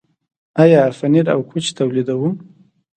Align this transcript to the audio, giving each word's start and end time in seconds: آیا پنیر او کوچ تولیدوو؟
آیا 0.63 0.81
پنیر 0.97 1.25
او 1.33 1.41
کوچ 1.49 1.65
تولیدوو؟ 1.77 2.29